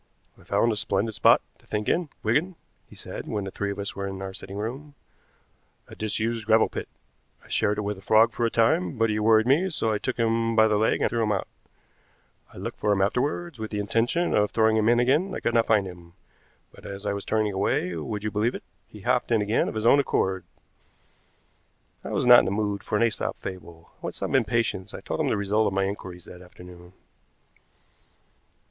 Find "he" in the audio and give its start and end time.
2.89-2.95, 9.11-9.19, 18.87-19.01